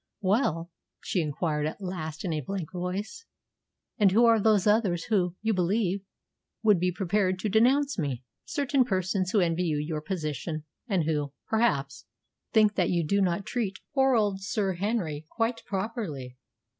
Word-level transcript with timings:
"Well," 0.21 0.71
she 0.99 1.21
inquired 1.21 1.67
at 1.67 1.79
last 1.79 2.25
in 2.25 2.33
a 2.33 2.41
blank 2.41 2.71
voice, 2.71 3.27
"and 3.99 4.11
who 4.11 4.25
are 4.25 4.39
those 4.41 4.65
others 4.65 5.03
who, 5.09 5.35
you 5.43 5.53
believe, 5.53 6.01
would 6.63 6.79
be 6.79 6.91
prepared 6.91 7.37
to 7.37 7.49
denounce 7.49 7.99
me?" 7.99 8.23
"Certain 8.43 8.83
persons 8.83 9.29
who 9.29 9.41
envy 9.41 9.65
you 9.65 9.77
your 9.77 10.01
position, 10.01 10.65
and 10.87 11.03
who, 11.03 11.33
perhaps, 11.47 12.05
think 12.51 12.73
that 12.73 12.89
you 12.89 13.05
do 13.05 13.21
not 13.21 13.45
treat 13.45 13.77
poor 13.93 14.15
old 14.15 14.41
Sir 14.41 14.73
Henry 14.73 15.27
quite 15.29 15.63
properly." 15.65 16.35